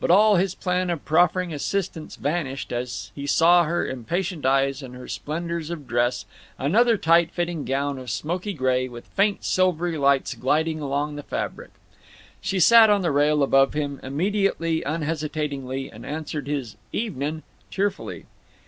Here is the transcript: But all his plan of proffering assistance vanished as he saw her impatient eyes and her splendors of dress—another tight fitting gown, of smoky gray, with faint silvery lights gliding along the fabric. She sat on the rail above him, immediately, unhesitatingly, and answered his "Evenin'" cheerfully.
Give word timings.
But 0.00 0.10
all 0.10 0.34
his 0.34 0.56
plan 0.56 0.90
of 0.90 1.04
proffering 1.04 1.54
assistance 1.54 2.16
vanished 2.16 2.72
as 2.72 3.12
he 3.14 3.24
saw 3.24 3.62
her 3.62 3.86
impatient 3.86 4.44
eyes 4.44 4.82
and 4.82 4.96
her 4.96 5.06
splendors 5.06 5.70
of 5.70 5.86
dress—another 5.86 6.96
tight 6.96 7.30
fitting 7.30 7.64
gown, 7.64 7.96
of 7.96 8.10
smoky 8.10 8.52
gray, 8.52 8.88
with 8.88 9.06
faint 9.06 9.44
silvery 9.44 9.96
lights 9.96 10.34
gliding 10.34 10.80
along 10.80 11.14
the 11.14 11.22
fabric. 11.22 11.70
She 12.40 12.58
sat 12.58 12.90
on 12.90 13.02
the 13.02 13.12
rail 13.12 13.44
above 13.44 13.74
him, 13.74 14.00
immediately, 14.02 14.82
unhesitatingly, 14.82 15.88
and 15.88 16.04
answered 16.04 16.48
his 16.48 16.74
"Evenin'" 16.92 17.44
cheerfully. 17.70 18.26